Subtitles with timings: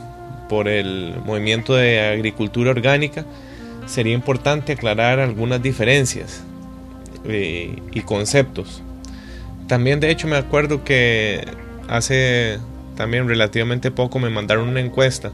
[0.49, 3.23] por el movimiento de agricultura orgánica,
[3.85, 6.43] sería importante aclarar algunas diferencias
[7.23, 8.83] eh, y conceptos.
[9.67, 11.47] También de hecho me acuerdo que
[11.87, 12.59] hace
[12.97, 15.31] también relativamente poco me mandaron una encuesta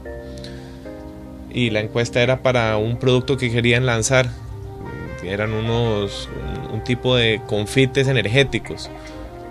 [1.52, 4.28] y la encuesta era para un producto que querían lanzar.
[5.24, 6.28] Eran unos
[6.72, 8.90] un tipo de confites energéticos,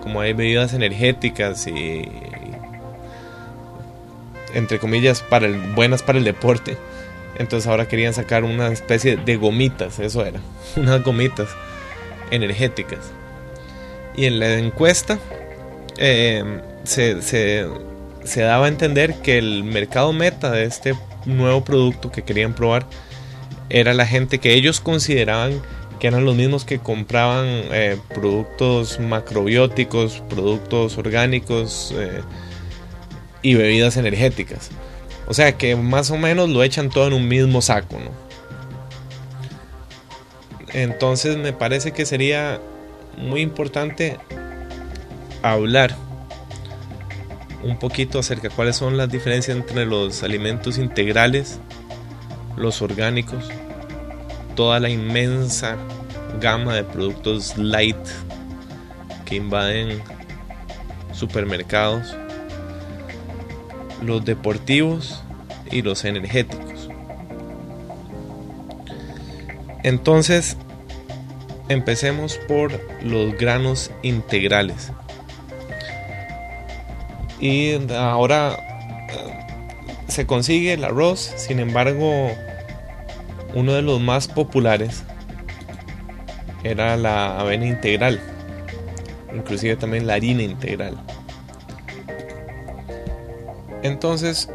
[0.03, 2.11] como hay bebidas energéticas y
[4.53, 6.77] entre comillas para el, buenas para el deporte.
[7.39, 10.41] Entonces ahora querían sacar una especie de gomitas, eso era,
[10.75, 11.47] unas gomitas
[12.31, 12.99] energéticas.
[14.15, 15.17] Y en la encuesta
[15.97, 16.43] eh,
[16.83, 17.65] se, se,
[18.25, 22.85] se daba a entender que el mercado meta de este nuevo producto que querían probar
[23.69, 25.61] era la gente que ellos consideraban
[26.03, 32.19] que eran los mismos que compraban eh, productos macrobióticos, productos orgánicos eh,
[33.41, 34.69] y bebidas energéticas.
[35.29, 38.11] O sea que más o menos lo echan todo en un mismo saco, ¿no?
[40.73, 42.59] Entonces me parece que sería
[43.15, 44.17] muy importante
[45.41, 45.95] hablar
[47.63, 51.61] un poquito acerca de cuáles son las diferencias entre los alimentos integrales,
[52.57, 53.49] los orgánicos,
[54.55, 55.77] toda la inmensa
[56.39, 57.97] gama de productos light
[59.25, 60.01] que invaden
[61.13, 62.15] supermercados,
[64.01, 65.23] los deportivos
[65.71, 66.89] y los energéticos.
[69.83, 70.57] Entonces,
[71.69, 74.91] empecemos por los granos integrales.
[77.39, 78.57] Y ahora
[79.09, 79.45] eh,
[80.07, 82.31] se consigue el arroz, sin embargo,
[83.53, 85.03] uno de los más populares
[86.63, 88.19] era la avena integral,
[89.33, 90.97] inclusive también la harina integral.
[93.83, 94.49] Entonces,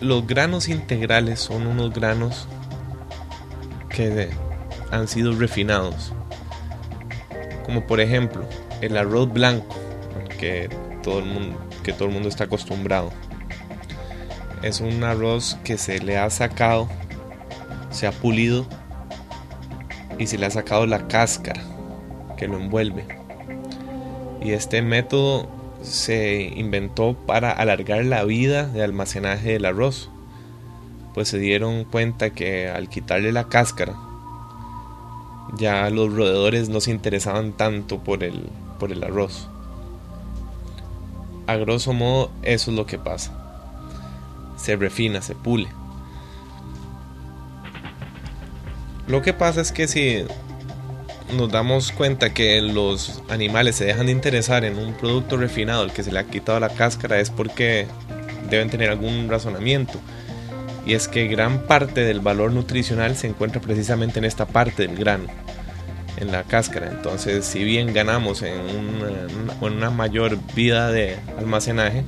[0.00, 2.48] los granos integrales son unos granos
[3.88, 4.28] que
[4.90, 6.12] han sido refinados.
[7.64, 8.44] Como por ejemplo,
[8.80, 9.76] el arroz blanco,
[10.38, 10.68] que
[11.02, 13.10] todo el mundo, que todo el mundo está acostumbrado.
[14.66, 16.88] Es un arroz que se le ha sacado,
[17.90, 18.66] se ha pulido
[20.18, 21.62] y se le ha sacado la cáscara
[22.36, 23.06] que lo envuelve.
[24.42, 25.48] Y este método
[25.82, 30.10] se inventó para alargar la vida de almacenaje del arroz,
[31.14, 33.94] pues se dieron cuenta que al quitarle la cáscara,
[35.56, 38.48] ya los roedores no se interesaban tanto por el,
[38.80, 39.48] por el arroz.
[41.46, 43.45] A grosso modo, eso es lo que pasa.
[44.66, 45.68] Se refina, se pule.
[49.06, 50.24] Lo que pasa es que si
[51.36, 55.92] nos damos cuenta que los animales se dejan de interesar en un producto refinado, el
[55.92, 57.86] que se le ha quitado la cáscara, es porque
[58.50, 60.00] deben tener algún razonamiento.
[60.84, 64.96] Y es que gran parte del valor nutricional se encuentra precisamente en esta parte del
[64.96, 65.28] grano,
[66.16, 66.88] en la cáscara.
[66.88, 68.62] Entonces, si bien ganamos en
[69.60, 72.04] una, mayor vida de almacenaje,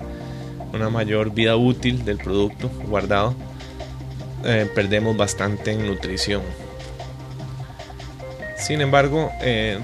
[0.72, 3.34] una mayor vida útil del producto guardado,
[4.44, 6.42] eh, perdemos bastante en nutrición.
[8.56, 9.78] Sin embargo, eh,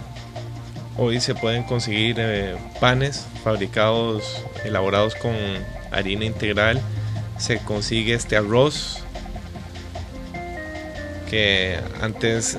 [0.97, 5.35] hoy se pueden conseguir eh, panes fabricados, elaborados con
[5.91, 6.81] harina integral.
[7.39, 9.01] Se consigue este arroz
[11.31, 12.59] que antes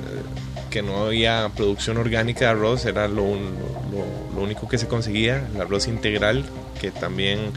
[0.69, 5.47] que no había producción orgánica de arroz era lo, lo, lo único que se conseguía,
[5.53, 6.43] el arroz integral
[6.81, 7.53] que también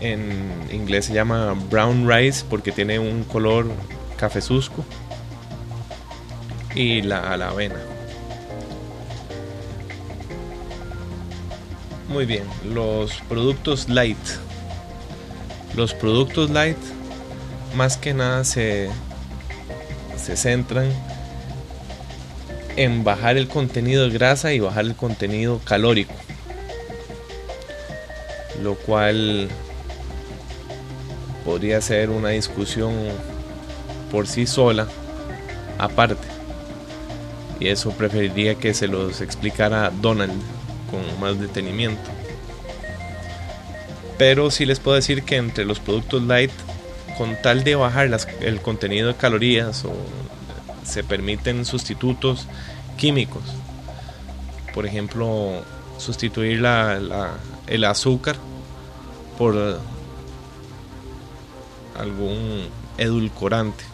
[0.00, 0.42] en
[0.72, 3.66] inglés se llama brown rice porque tiene un color
[4.16, 4.84] cafezusco
[6.74, 7.76] y la, la avena.
[12.08, 14.18] Muy bien, los productos light.
[15.76, 16.76] Los productos light
[17.76, 18.90] más que nada se,
[20.16, 20.90] se centran
[22.76, 26.14] en bajar el contenido de grasa y bajar el contenido calórico.
[28.62, 29.48] Lo cual
[31.50, 32.94] podría ser una discusión
[34.12, 34.86] por sí sola,
[35.78, 36.28] aparte.
[37.58, 40.40] Y eso preferiría que se los explicara Donald
[40.92, 42.08] con más detenimiento.
[44.16, 46.52] Pero sí les puedo decir que entre los productos light,
[47.18, 48.08] con tal de bajar
[48.42, 49.92] el contenido de calorías, o
[50.84, 52.46] se permiten sustitutos
[52.96, 53.42] químicos.
[54.72, 55.64] Por ejemplo,
[55.98, 56.64] sustituir
[57.66, 58.36] el azúcar
[59.36, 59.80] por
[62.00, 62.68] algún
[62.98, 63.84] edulcorante.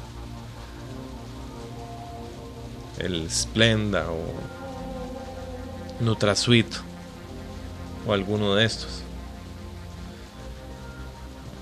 [2.99, 4.23] El Splenda o
[6.01, 6.67] NutraSweet
[8.07, 9.03] o alguno de estos.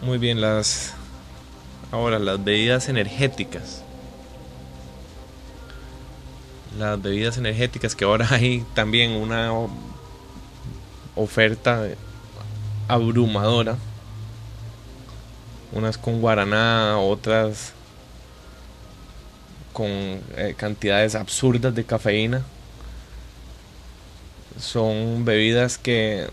[0.03, 0.93] Muy bien, las
[1.91, 3.83] ahora las bebidas energéticas.
[6.79, 9.51] Las bebidas energéticas que ahora hay también una
[11.17, 11.89] oferta
[12.87, 13.77] abrumadora
[15.75, 17.73] unas con guaraná, otras
[19.73, 22.43] con eh, cantidades absurdas de cafeína.
[24.59, 26.29] Son bebidas que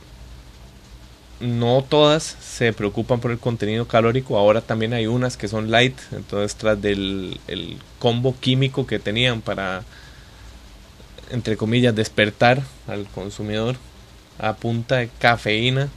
[1.41, 4.38] no todas se preocupan por el contenido calórico.
[4.38, 5.97] Ahora también hay unas que son light.
[6.11, 9.83] Entonces, tras del el combo químico que tenían para,
[11.31, 13.75] entre comillas, despertar al consumidor
[14.38, 15.89] a punta de cafeína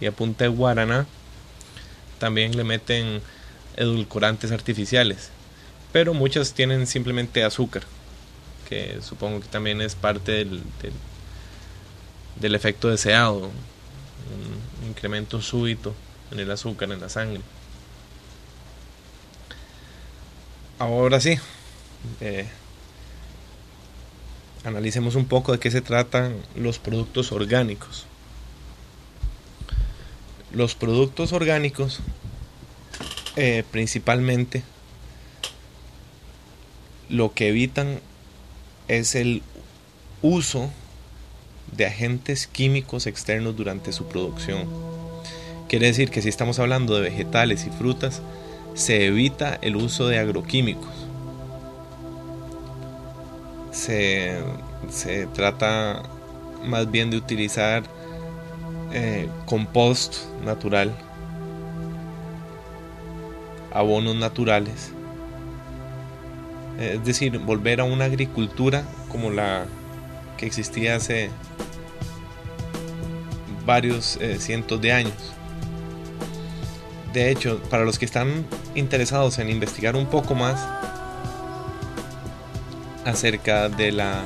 [0.00, 1.06] y a punta de guaraná,
[2.20, 3.20] también le meten
[3.76, 5.30] edulcorantes artificiales,
[5.92, 7.82] pero muchas tienen simplemente azúcar,
[8.68, 10.62] que supongo que también es parte del,
[12.40, 13.50] del, efecto deseado,
[14.82, 15.94] un incremento súbito
[16.30, 17.40] en el azúcar en la sangre.
[20.78, 21.36] Ahora sí,
[22.20, 22.46] eh,
[24.64, 28.06] analicemos un poco de qué se tratan los productos orgánicos.
[30.52, 32.00] Los productos orgánicos,
[33.36, 34.62] eh, principalmente,
[37.08, 38.00] lo que evitan
[38.88, 39.42] es el
[40.22, 40.70] uso
[41.76, 44.68] de agentes químicos externos durante su producción.
[45.68, 48.22] Quiere decir que si estamos hablando de vegetales y frutas,
[48.74, 50.90] se evita el uso de agroquímicos.
[53.70, 54.40] Se,
[54.90, 56.02] se trata
[56.64, 57.84] más bien de utilizar
[58.92, 60.94] eh, compost natural,
[63.72, 64.92] abonos naturales,
[66.78, 69.66] es decir, volver a una agricultura como la
[70.36, 71.30] que existía hace
[73.66, 75.32] varios eh, cientos de años.
[77.12, 80.66] De hecho, para los que están interesados en investigar un poco más
[83.04, 84.22] acerca de la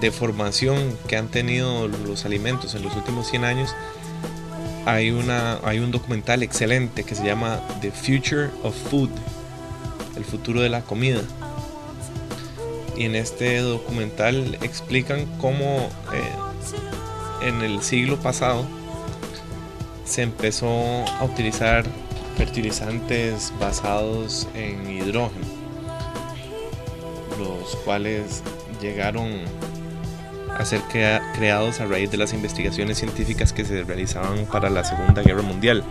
[0.00, 3.74] deformación que han tenido los alimentos en los últimos 100 años,
[4.86, 9.10] hay, una, hay un documental excelente que se llama The Future of Food,
[10.16, 11.20] el futuro de la comida.
[12.96, 18.66] Y en este documental explican cómo eh, en el siglo pasado
[20.04, 20.70] se empezó
[21.20, 21.84] a utilizar
[22.36, 25.46] fertilizantes basados en hidrógeno,
[27.38, 28.42] los cuales
[28.80, 29.42] llegaron
[30.58, 30.80] a ser
[31.34, 35.84] creados a raíz de las investigaciones científicas que se realizaban para la Segunda Guerra Mundial,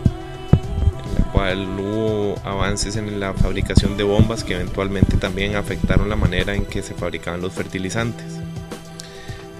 [1.06, 6.16] en la cual hubo avances en la fabricación de bombas que eventualmente también afectaron la
[6.16, 8.34] manera en que se fabricaban los fertilizantes.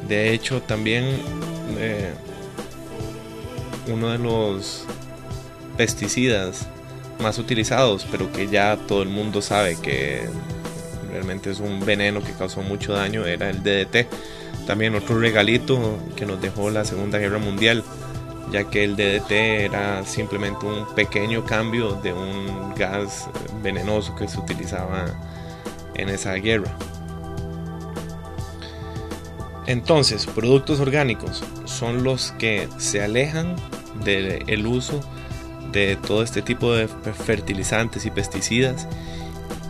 [0.07, 1.05] De hecho, también
[1.79, 2.13] eh,
[3.91, 4.85] uno de los
[5.79, 6.67] pesticidas
[7.19, 10.29] más utilizados, pero que ya todo el mundo sabe que
[11.11, 14.07] realmente es un veneno que causó mucho daño, era el DDT
[14.69, 17.83] también otro regalito que nos dejó la Segunda Guerra Mundial,
[18.53, 23.31] ya que el DDT era simplemente un pequeño cambio de un gas
[23.63, 25.07] venenoso que se utilizaba
[25.95, 26.71] en esa guerra.
[29.67, 33.57] Entonces, productos orgánicos son los que se alejan
[34.05, 35.01] del uso
[35.73, 38.87] de todo este tipo de fertilizantes y pesticidas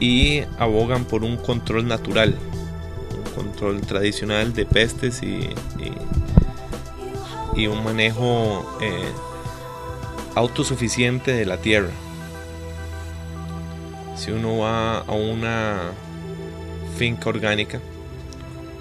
[0.00, 2.36] y abogan por un control natural,
[3.38, 5.48] control tradicional de pestes y,
[7.54, 9.12] y, un manejo eh,
[10.34, 11.90] autosuficiente de la tierra.
[14.16, 15.92] Si uno va a una
[16.96, 17.80] finca orgánica,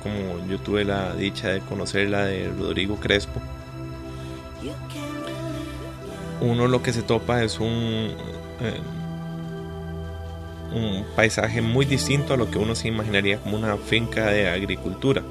[0.02, 3.40] como yo tuve la dicha de conocer la de Rodrigo Crespo,
[6.42, 7.68] uno lo que se topa es un,
[8.60, 8.80] eh,
[10.74, 15.24] un paisaje muy distinto a lo que uno se imaginaría como una finca de agricultura.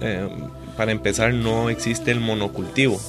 [0.00, 0.28] Eh,
[0.76, 3.00] para empezar, no existe el monocultivo.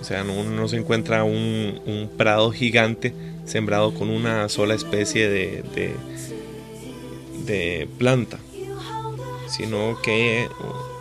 [0.00, 3.12] O sea, no, se encuentra un, prado gigante
[3.44, 5.94] sembrado con una sola especie de, de,
[7.44, 8.38] de planta,
[9.48, 10.48] sino que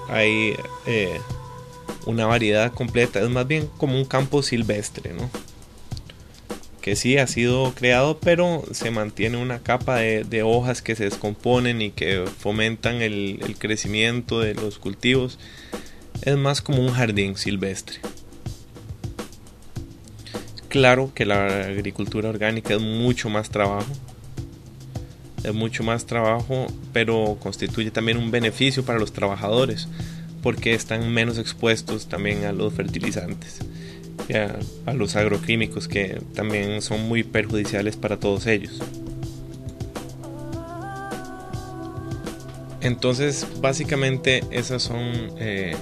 [0.09, 1.19] hay eh,
[2.05, 3.21] una variedad completa.
[3.21, 5.29] Es más bien como un campo silvestre, ¿no?
[6.81, 11.81] Que sí ha sido creado, pero se mantiene una capa de, hojas que se descomponen
[11.81, 15.39] y que fomentan el, crecimiento de los cultivos.
[16.21, 17.99] Es más como un jardín silvestre.
[20.67, 23.91] Claro que la agricultura orgánica es mucho más trabajo.
[25.43, 29.87] Es mucho más trabajo, pero constituye también un beneficio para los trabajadores
[30.43, 33.59] porque están menos expuestos también a los fertilizantes
[34.85, 38.79] a, los agroquímicos que también son muy perjudiciales para todos ellos.
[42.81, 45.01] Entonces, básicamente esas son
[45.37, 45.75] eh,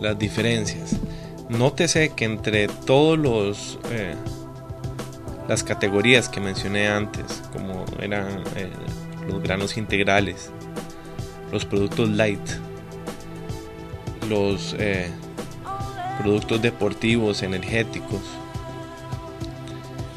[0.00, 0.96] las diferencias.
[1.48, 4.14] Nótese que entre todos los eh,
[5.48, 8.70] las categorías que mencioné antes, como eran eh,
[9.26, 10.50] los granos integrales,
[11.50, 12.46] los productos light,
[14.28, 14.76] los
[16.18, 18.20] productos deportivos, energéticos.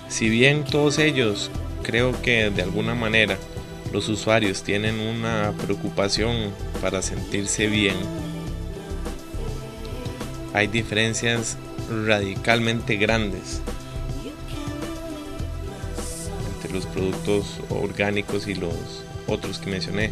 [0.10, 1.50] Si bien todos ellos
[1.84, 3.38] creo que de alguna manera
[3.94, 7.96] los usuarios tienen una preocupación para sentirse bien,
[10.54, 11.58] hay diferencias
[12.06, 13.62] radicalmente grandes
[16.56, 20.12] entre los productos orgánicos y los otros que mencioné.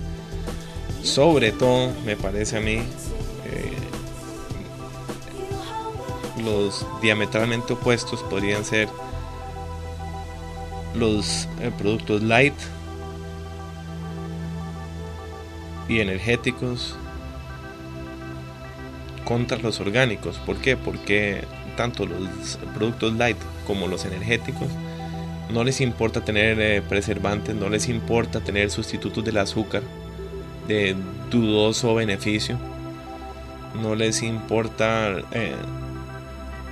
[1.04, 2.80] Sobre todo, me parece a mí,
[6.44, 8.90] los diametralmente opuestos podrían ser
[10.96, 12.54] los eh, productos light
[15.88, 16.96] y energéticos
[19.26, 20.38] contra los orgánicos.
[20.38, 20.76] ¿Por qué?
[20.76, 21.44] Porque
[21.78, 24.68] tanto los productos light como los energéticos
[25.50, 29.82] no les importa tener eh, preservantes, no les importa tener sustitutos del azúcar
[30.68, 30.96] de
[31.32, 32.60] dudoso beneficio,
[33.82, 35.56] no les importa eh,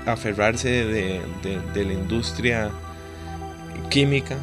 [0.08, 1.22] aferrarse de,
[1.76, 2.72] la industria
[3.90, 4.38] química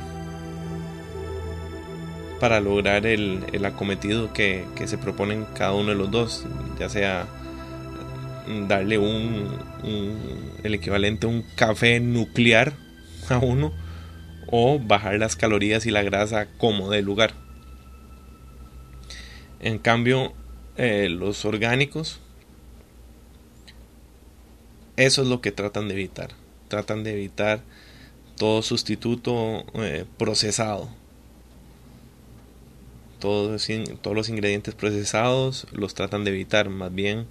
[2.39, 6.47] para lograr el, acometido que, se proponen cada uno de los dos,
[6.79, 7.27] ya sea
[8.69, 9.59] darle un,
[10.63, 12.75] el equivalente a un café nuclear
[13.31, 13.73] a uno
[14.47, 17.33] o bajar las calorías y la grasa como del lugar.
[19.61, 20.35] En cambio,
[20.77, 22.21] eh, los orgánicos
[24.97, 26.31] eso es lo que tratan de evitar.
[26.69, 27.63] Tratan de evitar
[28.37, 30.89] todo sustituto eh, procesado.
[33.19, 33.69] Todos,
[34.05, 36.69] los ingredientes procesados los tratan de evitar.
[36.69, 37.27] Más bien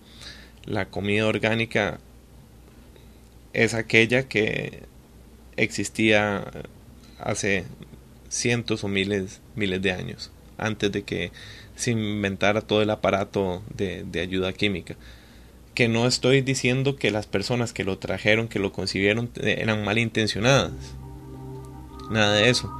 [0.66, 2.00] la comida orgánica
[3.54, 4.84] es aquella que
[5.56, 6.46] existía
[7.20, 7.66] hace
[8.30, 11.32] cientos o miles, miles de años, antes de que
[11.76, 14.98] se inventara todo el aparato de ayuda química
[15.74, 19.84] que no estoy diciendo que las personas que lo trajeron, que lo concibieron, eh, eran
[19.84, 20.72] malintencionadas.
[22.12, 22.72] Nada de eso.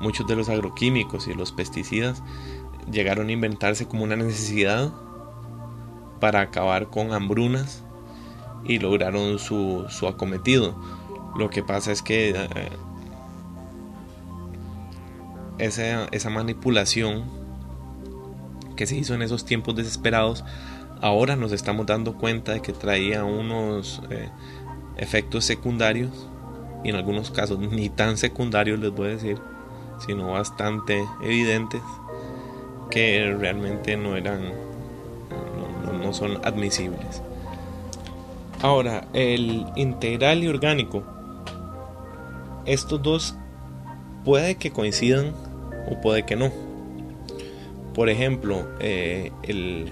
[0.00, 2.22] Muchos de los agroquímicos y los pesticidas
[2.90, 4.92] llegaron a inventarse como una necesidad
[6.20, 7.82] para acabar con hambrunas
[8.64, 10.76] y lograron su, su acometido.
[11.36, 12.46] Lo que pasa es que eh,
[15.58, 17.24] esa, esa manipulación
[18.76, 20.44] que se hizo en esos tiempos desesperados
[21.00, 24.28] ahora nos estamos dando cuenta de que traía unos eh,
[24.96, 26.28] efectos secundarios
[26.84, 29.38] y en algunos casos ni tan secundarios les voy a decir
[30.04, 31.82] sino bastante evidentes
[32.90, 34.52] que realmente no eran
[36.02, 37.22] no, son admisibles.
[38.62, 41.02] Ahora el integral y orgánico
[42.64, 43.34] estos dos
[44.24, 45.34] puede que coincidan
[45.90, 46.50] o puede que no.
[47.94, 49.90] Por ejemplo, eh, el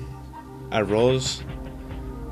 [0.74, 1.44] arroz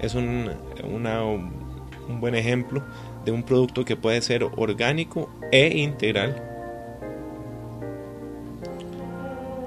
[0.01, 0.51] es un,
[0.83, 2.83] un buen ejemplo
[3.25, 6.43] de un producto que puede ser orgánico e integral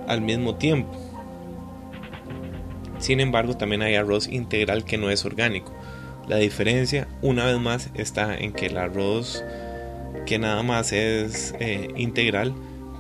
[0.08, 0.92] al mismo tiempo.
[3.00, 5.74] Sin embargo, también hay arroz integral que no es orgánico.
[6.28, 9.44] La diferencia, una vez más, está en que el arroz
[10.26, 12.54] que nada más es eh, integral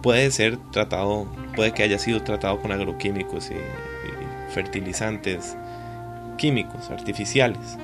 [0.04, 3.56] puede ser tratado, puede que haya sido tratado con agroquímicos y
[4.56, 5.58] fertilizantes
[6.38, 7.78] químicos, artificiales.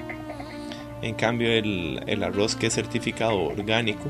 [1.01, 4.09] En cambio, el, el arroz que es certificado orgánico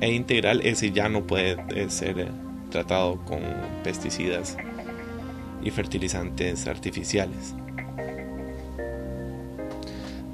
[0.00, 2.28] e integral, ese ya no puede eh, ser eh,
[2.70, 3.40] tratado con
[3.84, 4.56] pesticidas
[5.62, 7.54] y fertilizantes artificiales.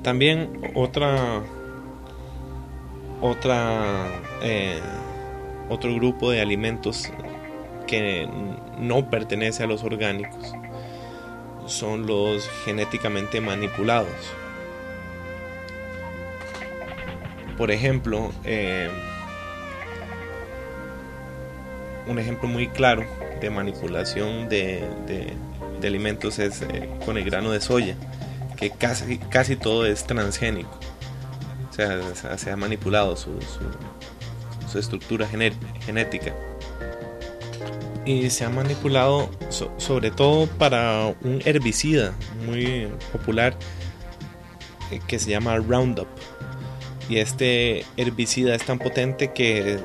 [0.02, 1.42] También otra
[3.20, 4.06] otra
[4.42, 4.78] eh,
[5.68, 7.10] otro grupo de alimentos
[7.88, 8.28] que
[8.78, 10.54] no pertenece a los orgánicos
[11.66, 14.08] son los genéticamente manipulados.
[17.58, 18.90] Por ejemplo, eh,
[22.06, 23.04] un ejemplo muy claro
[23.40, 25.34] de manipulación de, de-
[25.86, 27.94] alimentos es eh, con el grano de soya,
[28.56, 30.78] que casi, casi todo es transgénico.
[31.70, 32.00] O sea,
[32.38, 35.52] se- ha manipulado su, su- su estructura gené-
[35.84, 36.34] genética.
[38.06, 42.14] Y se ha manipulado so- sobre todo para un herbicida
[42.46, 43.56] muy popular
[44.92, 46.06] eh, que se llama Roundup.
[47.08, 49.78] Y este herbicida es tan potente que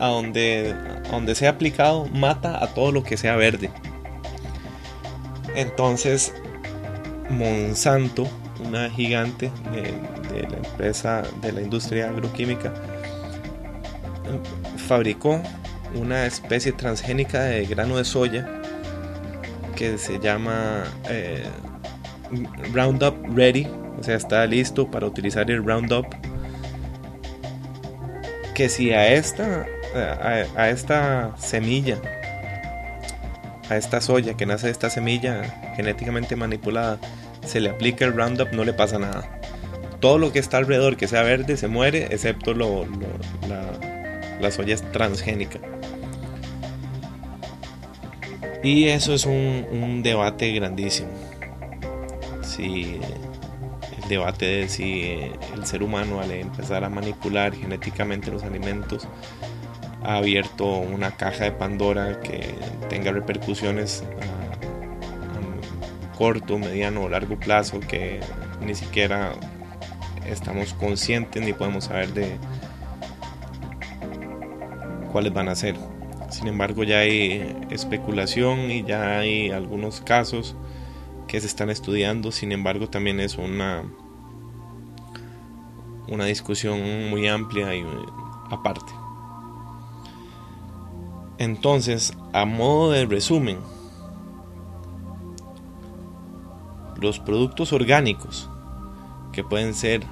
[0.00, 0.74] a donde,
[1.06, 3.70] a donde sea aplicado mata a todo lo que sea verde.
[5.54, 6.32] Entonces,
[7.28, 8.26] Monsanto,
[8.64, 12.72] una gigante de la empresa de la industria agroquímica,
[14.88, 15.42] fabricó
[15.94, 18.48] una especie transgénica de grano de soya
[19.76, 21.44] que se llama eh,
[22.72, 23.66] Roundup Ready,
[23.98, 26.06] o sea, está listo para utilizar el Roundup.
[28.54, 29.66] Que si a esta,
[30.56, 31.96] a, esta semilla,
[33.70, 36.98] a esta soya que nace de esta semilla genéticamente manipulada,
[37.46, 39.40] se le aplica el Roundup, no le pasa nada.
[40.00, 43.62] Todo lo que está alrededor que sea verde se muere, excepto lo, lo- la,
[44.40, 45.58] la soya transgénica.
[48.62, 51.08] Y eso es un, un debate grandísimo.
[52.42, 53.00] Si
[54.02, 59.08] el debate de si el ser humano al empezar a manipular genéticamente los alimentos
[60.02, 62.54] ha abierto una caja de Pandora que
[62.88, 68.20] tenga repercusiones a, a corto, mediano o largo plazo que
[68.60, 69.32] ni siquiera
[70.26, 72.36] estamos conscientes ni podemos saber de
[75.12, 75.76] cuáles van a ser.
[76.30, 80.56] Sin embargo, ya hay especulación y ya hay algunos casos
[81.26, 82.32] que se están estudiando.
[82.32, 83.84] Sin embargo, también es una
[86.08, 87.84] una discusión muy amplia y
[88.50, 88.92] aparte.
[91.38, 93.58] Entonces, a modo de resumen,
[97.00, 98.50] los productos orgánicos
[99.32, 100.02] que pueden ser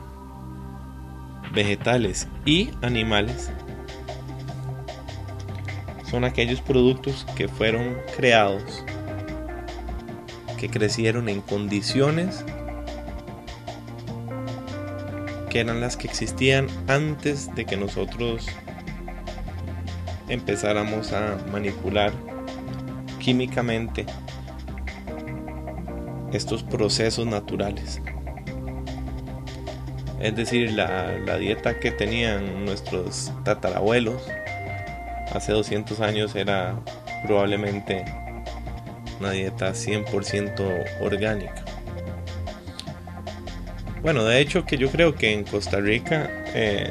[1.53, 3.51] vegetales y animales
[6.11, 8.85] son aquellos productos que fueron creados,
[10.59, 12.45] que crecieron en condiciones
[15.51, 18.47] que eran las que existían antes de que nosotros
[20.29, 22.13] empezáramos a manipular
[23.19, 24.05] químicamente
[26.33, 28.03] estos procesos naturales.
[30.21, 34.23] Es decir, la, la dieta que tenían nuestros tatarabuelos
[35.33, 36.75] hace 200 años era
[37.27, 38.05] probablemente
[39.21, 41.65] una dieta 100% orgánica.
[44.03, 46.91] Bueno, de hecho que yo creo que en Costa Rica eh,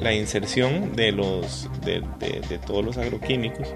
[0.00, 3.68] la inserción de los de, de- todos los agroquímicos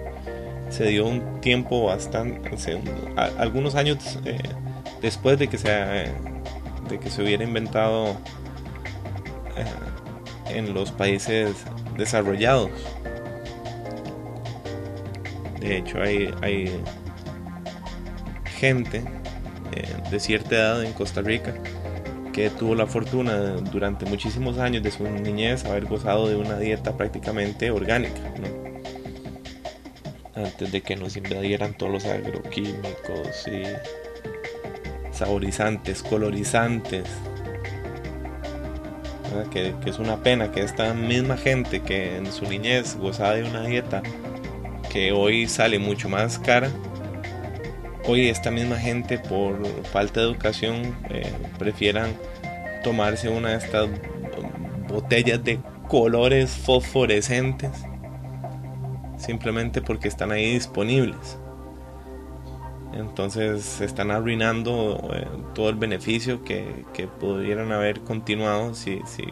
[0.71, 2.41] se dio un tiempo bastante,
[3.39, 4.39] algunos años eh,
[5.03, 8.11] después de que se de que se hubiera inventado
[9.57, 11.53] eh, en los países
[11.97, 12.71] desarrollados.
[15.61, 16.71] De hecho, hay, hay
[18.59, 19.03] gente
[19.73, 21.55] eh, de cierta edad en Costa Rica
[22.33, 26.97] que tuvo la fortuna durante muchísimos años de su niñez haber gozado de una dieta
[26.97, 28.69] prácticamente orgánica, ¿no?
[30.45, 33.65] Antes de que nos invadieran todos los agroquímicos y
[35.13, 37.09] saborizantes, colorizantes.
[39.51, 43.45] Que, que es una pena que esta misma gente que en su niñez gozaba de
[43.45, 44.03] una dieta
[44.91, 46.71] que hoy sale mucho más cara,
[48.07, 52.15] hoy esta misma gente por falta de educación eh, prefieran
[52.83, 53.89] tomarse una de estas
[54.89, 57.71] botellas de colores fosforescentes
[59.19, 61.39] simplemente porque están ahí disponibles.
[62.95, 69.25] Entonces están arruinando eh, todo el beneficio que, que, pudieran haber continuado si, si,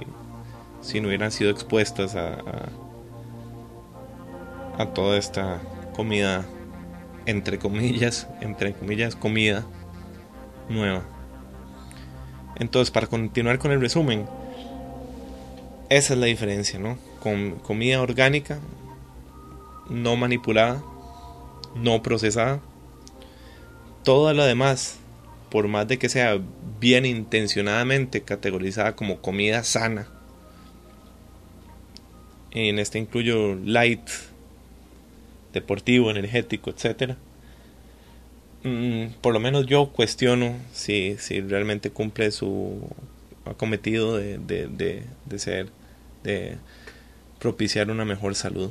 [0.83, 2.37] si no hubieran sido expuestas a,
[4.79, 5.61] a toda esta
[5.95, 6.45] comida,
[7.27, 9.65] entre comillas, entre comillas, comida
[10.69, 11.03] nueva.
[12.57, 14.27] Entonces, para continuar con el resumen,
[15.89, 16.99] esa es la diferencia, ¿no?
[17.21, 18.59] Con comida orgánica,
[19.89, 20.83] no manipulada,
[21.75, 22.61] no procesada.
[24.03, 24.99] Todo lo demás,
[25.51, 26.41] por más de que sea
[26.81, 30.09] bien intencionadamente categorizada como comida sana,
[32.53, 34.09] en este incluyo light,
[35.57, 37.15] deportivo, energético, etc.
[38.63, 42.89] Mm, por lo menos yo cuestiono si, si realmente cumple su
[43.45, 45.69] acometido de, de, de, de ser,
[46.23, 46.59] de
[47.39, 48.71] propiciar una mejor salud.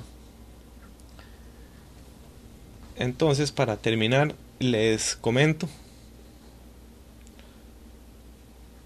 [2.98, 5.68] Entonces, para terminar, les comento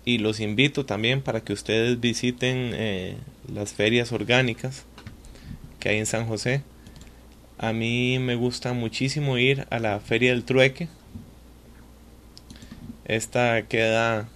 [0.06, 3.18] y los invito también para que ustedes visiten eh,
[3.54, 4.86] las ferias orgánicas
[5.80, 6.64] que hay en San José.
[7.62, 10.88] A mí me gusta muchísimo ir a la Feria del Trueque.
[13.04, 14.30] Esta queda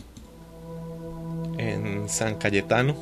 [1.58, 2.98] en San Cayetano.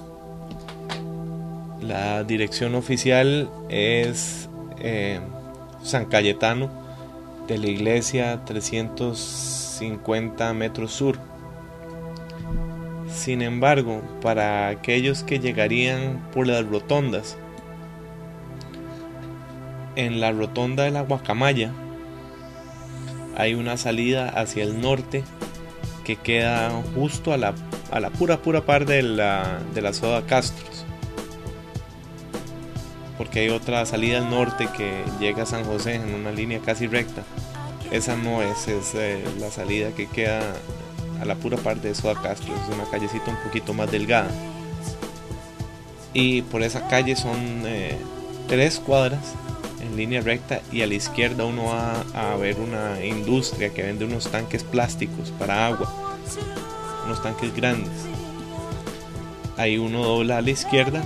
[1.81, 4.47] La dirección oficial es
[4.79, 5.19] eh,
[5.81, 6.69] San Cayetano
[7.47, 11.17] de la iglesia 350 metros sur.
[13.09, 17.39] Sin embargo, para aquellos que llegarían por las rotondas,
[19.95, 21.71] en la rotonda de la Guacamaya
[23.37, 25.23] hay una salida hacia el norte
[26.03, 27.53] que queda justo a la,
[27.91, 30.85] a la pura pura par de la, de la soda Castros.
[33.17, 36.87] Porque hay otra salida al norte que llega a San José en una línea casi
[36.87, 37.23] recta.
[37.91, 40.41] Esa no es, es eh, la salida que queda
[41.21, 44.29] a la pura parte de Soda Castro, es una callecita un poquito más delgada.
[46.13, 47.95] Y por esa calle son eh,
[48.47, 49.35] tres cuadras
[49.81, 54.05] en línea recta y a la izquierda uno va a ver una industria que vende
[54.05, 56.17] unos tanques plásticos para agua,
[57.05, 57.91] unos tanques grandes.
[59.57, 61.03] Ahí uno dobla a la izquierda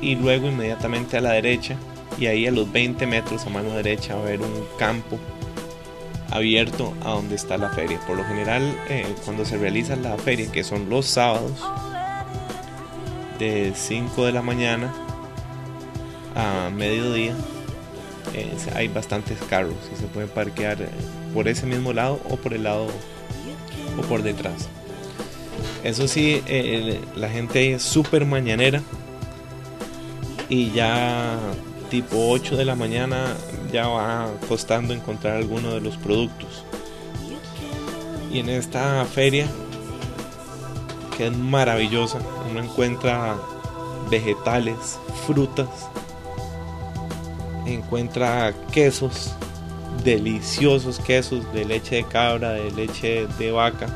[0.00, 1.76] y luego inmediatamente a la derecha
[2.18, 5.18] y ahí a los 20 metros a mano derecha va a haber un campo
[6.30, 8.00] abierto a donde está la feria.
[8.06, 11.52] Por lo general, eh, cuando se realiza la feria, que son los sábados,
[13.38, 14.92] de 5 de la mañana
[16.38, 17.34] a mediodía,
[18.34, 20.88] eh, hay bastantes carros y se pueden parquear eh,
[21.34, 22.86] por ese mismo lado o por el lado
[23.98, 24.68] o por detrás.
[25.84, 26.42] Eso sí,
[27.14, 28.82] la gente es súper mañanera
[30.48, 31.38] y ya
[31.90, 33.34] tipo 8 de la mañana
[33.72, 36.64] ya va costando encontrar alguno de los productos.
[38.32, 39.46] Y en esta feria,
[41.16, 42.18] que es maravillosa,
[42.50, 43.36] uno encuentra
[44.10, 45.68] vegetales, frutas,
[47.74, 49.32] encuentra quesos,
[50.04, 53.86] deliciosos quesos de leche de cabra, de leche de vaca,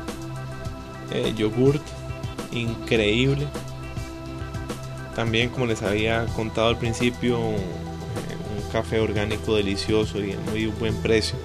[1.11, 1.81] eh, yogurt,
[2.51, 3.47] increíble.
[5.15, 7.39] También, como les había contado al principio,
[8.73, 11.37] café orgánico delicioso y en muy buen precio.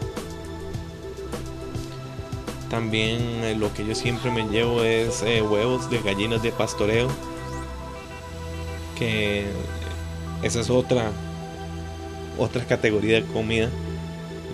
[2.70, 7.08] También eh, lo que yo siempre me llevo es eh, huevos de gallinas de pastoreo.
[8.98, 9.46] Que
[10.42, 11.12] esa es otra
[12.38, 13.68] otra categoría de comida.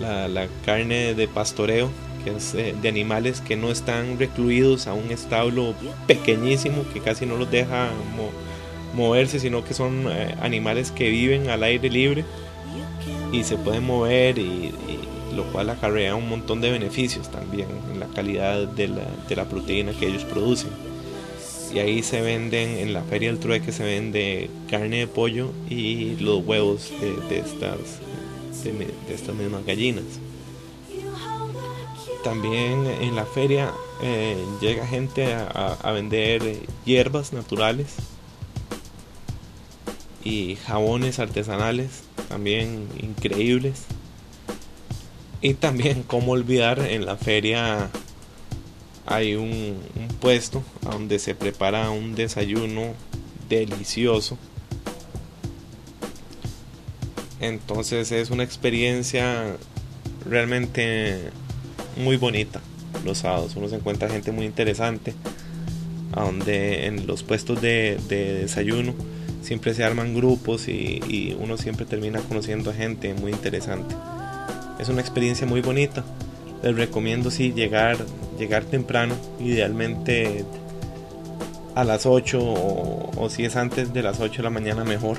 [0.01, 1.89] La, carne de pastoreo,
[2.23, 5.73] que es eh, de animales que no están recluidos a un establo
[6.05, 7.89] pequeñísimo que casi no los deja
[8.93, 10.07] moverse, sino que son
[10.41, 12.25] animales que viven al aire libre
[13.31, 14.73] y se pueden mover y,
[15.35, 19.43] lo cual acarrea un montón de beneficios también en la calidad de la, de la,
[19.45, 20.69] proteína que ellos producen.
[21.73, 26.15] Y ahí se venden, en la feria del trueque se vende carne de pollo y
[26.17, 26.91] los huevos
[27.29, 27.79] de, estas,
[28.63, 30.05] de, estas mismas gallinas.
[32.23, 37.95] También en la feria eh, llega gente a, a vender hierbas naturales
[40.23, 43.83] y jabones artesanales también increíbles.
[45.41, 47.89] Y también, como olvidar, en la feria
[49.05, 49.77] hay un,
[50.19, 52.93] puesto donde se prepara un desayuno
[53.49, 54.37] delicioso.
[57.39, 59.55] Entonces es una experiencia
[60.27, 61.29] realmente
[61.97, 62.61] muy bonita
[63.03, 63.55] los sábados.
[63.55, 65.13] Uno se encuentra gente muy interesante.
[66.13, 68.95] A donde en los puestos de, desayuno
[69.41, 73.93] siempre se arman grupos y, uno siempre termina conociendo gente muy interesante.
[74.79, 76.05] Es una experiencia muy bonita.
[76.63, 77.97] Les recomiendo sí llegar,
[78.37, 80.45] llegar temprano, idealmente
[81.75, 85.17] a las 8 o, si es antes de las 8 de la mañana mejor.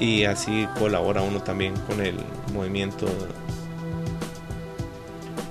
[0.00, 2.16] Y así colabora uno también con el
[2.52, 3.06] movimiento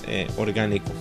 [0.07, 0.91] eh, orgánico.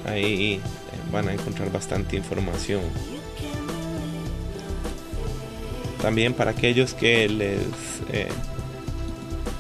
[0.10, 0.60] Ahí
[1.12, 2.82] van a encontrar bastante información.
[6.02, 7.60] También para aquellos que les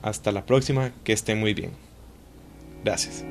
[0.02, 1.70] Hasta la próxima, que estén muy bien.
[2.82, 3.24] Gracias.